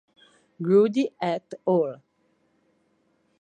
[0.59, 1.93] Grundy et al.